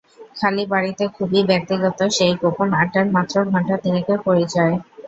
[0.35, 4.73] খালি বাড়িতে খুবই ব্যক্তিগত সেই গোপন আড্ডায় মাত্র ঘণ্টা তিনেকের পরিচয়।